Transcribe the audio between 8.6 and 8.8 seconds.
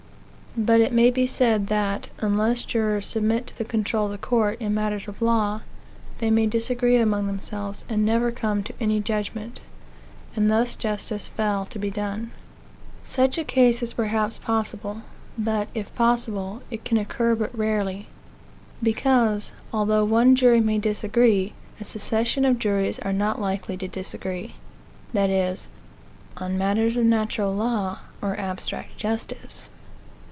to